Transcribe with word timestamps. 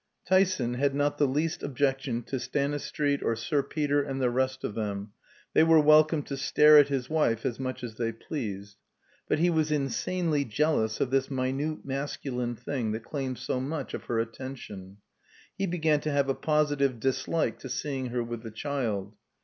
Tyson 0.25 0.73
had 0.73 0.95
not 0.95 1.19
the 1.19 1.27
least 1.27 1.61
objection 1.61 2.23
to 2.23 2.39
Stanistreet 2.39 3.21
or 3.21 3.35
Sir 3.35 3.61
Peter 3.61 4.01
and 4.01 4.19
the 4.19 4.31
rest 4.31 4.63
of 4.63 4.73
them, 4.73 5.11
they 5.53 5.61
were 5.61 5.79
welcome 5.79 6.23
to 6.23 6.35
stare 6.35 6.79
at 6.79 6.87
his 6.87 7.07
wife 7.07 7.45
as 7.45 7.59
much 7.59 7.83
as 7.83 7.97
they 7.97 8.11
pleased; 8.11 8.77
but 9.27 9.37
he 9.37 9.51
was 9.51 9.71
insanely 9.71 10.43
jealous 10.43 11.01
of 11.01 11.11
this 11.11 11.29
minute 11.29 11.85
masculine 11.85 12.55
thing 12.55 12.93
that 12.93 13.03
claimed 13.05 13.37
so 13.37 13.59
much 13.59 13.93
of 13.93 14.05
her 14.05 14.17
attention. 14.17 14.97
He 15.55 15.67
began 15.67 15.99
to 15.99 16.09
have 16.11 16.29
a 16.29 16.33
positive 16.33 16.99
dislike 16.99 17.59
to 17.59 17.69
seeing 17.69 18.07
her 18.07 18.23
with 18.23 18.41
the 18.41 18.49
child. 18.49 19.13